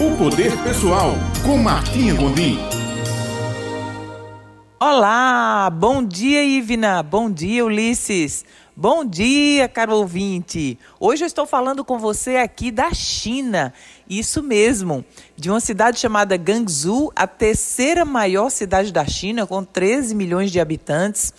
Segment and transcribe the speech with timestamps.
[0.00, 1.14] O Poder Pessoal,
[1.44, 2.79] com Martinha Gondim.
[4.82, 10.78] Olá, bom dia Ivna, bom dia Ulisses, bom dia caro ouvinte.
[10.98, 13.74] Hoje eu estou falando com você aqui da China,
[14.08, 15.04] isso mesmo,
[15.36, 20.58] de uma cidade chamada Guangzhou, a terceira maior cidade da China, com 13 milhões de
[20.58, 21.34] habitantes.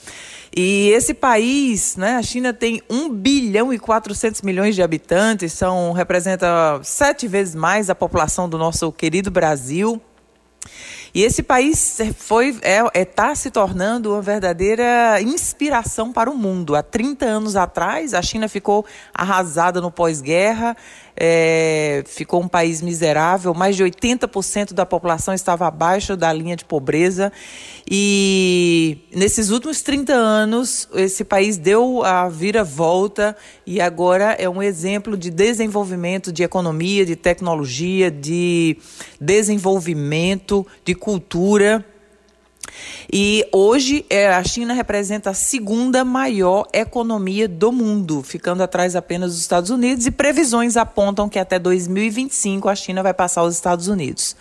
[0.56, 5.94] E esse país, né, a China tem 1 bilhão e 400 milhões de habitantes, são,
[5.94, 10.00] representa sete vezes mais a população do nosso querido Brasil.
[11.14, 16.36] E esse país foi está é, é, tá se tornando uma verdadeira inspiração para o
[16.36, 16.74] mundo.
[16.74, 20.76] Há 30 anos atrás, a China ficou arrasada no pós-guerra,
[21.24, 26.66] é, ficou um país miserável, mais de 80% da população estava abaixo da linha de
[26.66, 27.32] pobreza.
[27.88, 35.16] E nesses últimos 30 anos, esse país deu a vira-volta e agora é um exemplo
[35.16, 38.78] de desenvolvimento de economia, de tecnologia, de
[39.20, 41.86] desenvolvimento, de cultura.
[43.12, 49.32] E hoje é, a China representa a segunda maior economia do mundo, ficando atrás apenas
[49.32, 53.88] dos Estados Unidos, e previsões apontam que até 2025 a China vai passar os Estados
[53.88, 54.36] Unidos.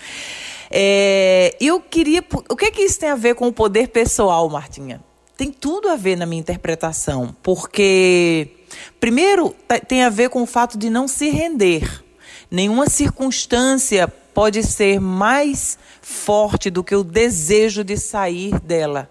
[0.71, 2.25] É, eu queria.
[2.49, 5.03] O que, é que isso tem a ver com o poder pessoal, Martinha?
[5.37, 8.49] Tem tudo a ver na minha interpretação, porque,
[9.01, 9.55] primeiro,
[9.89, 12.05] tem a ver com o fato de não se render.
[12.51, 19.11] Nenhuma circunstância pode ser mais forte do que o desejo de sair dela.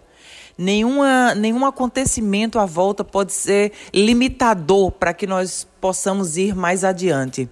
[0.57, 7.49] Nenhuma, nenhum acontecimento à volta pode ser limitador para que nós possamos ir mais adiante.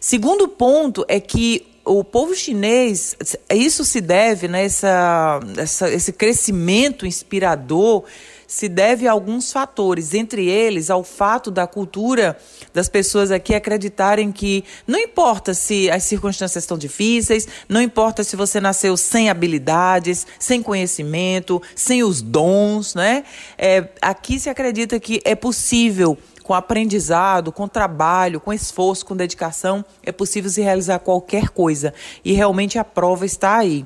[0.00, 3.16] Segundo ponto é que o povo chinês,
[3.50, 8.04] isso se deve, né, essa, essa, esse crescimento inspirador
[8.48, 12.38] se deve a alguns fatores, entre eles ao fato da cultura
[12.72, 18.36] das pessoas aqui acreditarem que não importa se as circunstâncias estão difíceis, não importa se
[18.36, 23.22] você nasceu sem habilidades, sem conhecimento, sem os dons, né?
[23.58, 26.16] É, aqui se acredita que é possível
[26.48, 31.92] com aprendizado, com trabalho, com esforço, com dedicação, é possível se realizar qualquer coisa.
[32.24, 33.84] E realmente a prova está aí.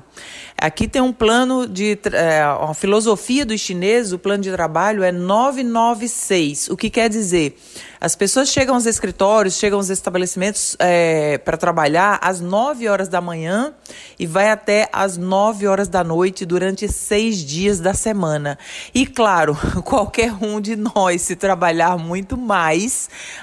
[0.57, 1.99] Aqui tem um plano de.
[2.13, 6.69] É, a filosofia dos chineses, o plano de trabalho é 996.
[6.69, 7.59] O que quer dizer?
[7.99, 13.21] As pessoas chegam aos escritórios, chegam aos estabelecimentos é, para trabalhar às 9 horas da
[13.21, 13.73] manhã
[14.19, 18.59] e vai até às 9 horas da noite durante seis dias da semana.
[18.93, 22.52] E claro, qualquer um de nós, se trabalhar muito mais,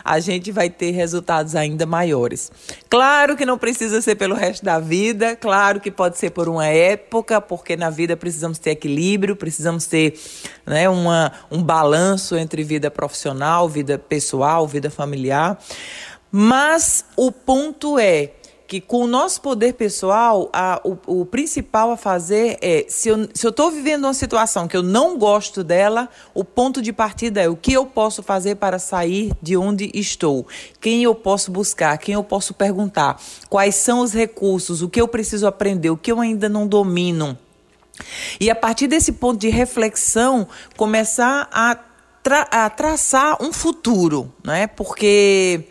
[0.04, 2.50] a gente vai ter resultados ainda maiores.
[2.88, 6.66] Claro que não precisa ser pelo resto da vida, claro que pode ser por uma
[6.66, 10.18] época, porque na vida precisamos ter equilíbrio, precisamos ter
[10.66, 15.58] né, uma, um balanço entre vida profissional, vida pessoal, vida familiar.
[16.32, 18.32] Mas o ponto é
[18.70, 23.24] que com o nosso poder pessoal, a, o, o, principal a fazer é, se eu
[23.34, 27.56] estou vivendo uma situação que eu não gosto dela, o ponto de partida é o
[27.56, 30.46] que eu posso fazer para sair de onde estou,
[30.80, 35.08] quem eu posso buscar, quem eu posso perguntar, quais são os recursos, o que eu
[35.08, 37.36] preciso aprender, o que eu ainda não domino.
[38.38, 41.74] E a partir desse ponto de reflexão, começar a
[42.22, 44.66] tra a traçar um futuro, né?
[44.66, 45.64] Porque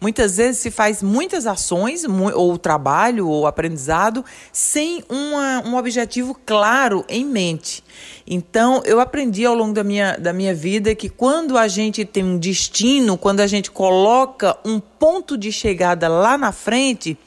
[0.00, 7.04] muitas vezes se faz muitas ações, ou trabalho, ou aprendizado, sem uma, um objetivo claro
[7.08, 7.82] em mente.
[8.26, 12.24] Então, eu aprendi ao longo da minha, da minha vida que quando a gente tem
[12.24, 17.18] um destino, quando a gente coloca um ponto de chegada lá na frente,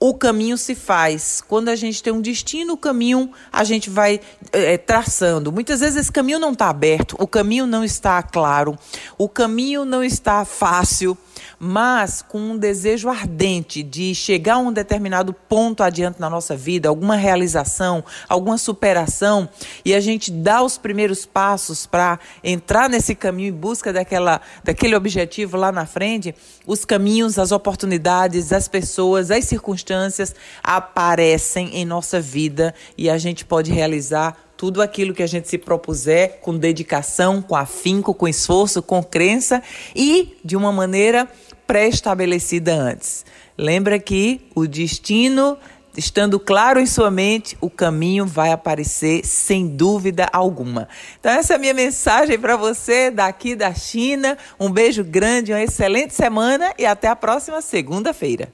[0.00, 1.42] o caminho se faz.
[1.46, 4.20] Quando a gente tem um destino, o caminho a gente vai
[4.52, 5.50] é, traçando.
[5.50, 8.78] Muitas vezes esse caminho não está aberto, o caminho não está claro,
[9.16, 11.16] o caminho não está fácil
[11.58, 16.88] mas com um desejo ardente de chegar a um determinado ponto adiante na nossa vida,
[16.88, 19.48] alguma realização, alguma superação,
[19.84, 24.96] e a gente dá os primeiros passos para entrar nesse caminho em busca daquela, daquele
[24.96, 26.34] objetivo lá na frente,
[26.66, 33.44] os caminhos, as oportunidades, as pessoas, as circunstâncias aparecem em nossa vida e a gente
[33.44, 38.82] pode realizar tudo aquilo que a gente se propuser com dedicação, com afinco, com esforço,
[38.82, 39.62] com crença
[39.94, 41.28] e de uma maneira
[41.64, 43.24] pré-estabelecida antes.
[43.56, 45.56] Lembra que o destino,
[45.96, 50.88] estando claro em sua mente, o caminho vai aparecer sem dúvida alguma.
[51.20, 54.36] Então, essa é a minha mensagem para você daqui da China.
[54.58, 58.46] Um beijo grande, uma excelente semana e até a próxima segunda-feira.